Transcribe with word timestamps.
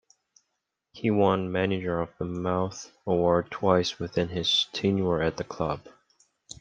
He 0.93 1.11
won 1.11 1.51
Manager 1.51 2.01
of 2.01 2.09
the 2.17 2.25
Month 2.25 2.89
Award 3.05 3.51
twice 3.51 3.99
within 3.99 4.29
his 4.29 4.65
tenure 4.73 5.21
at 5.21 5.37
the 5.37 5.43
club. 5.43 5.87